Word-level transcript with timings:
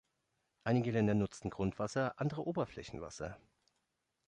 Einige 0.63 0.89
Länder 0.89 1.13
nutzen 1.13 1.51
Grundwasser, 1.51 2.19
andere 2.19 2.47
Oberflächenwasser. 2.47 3.37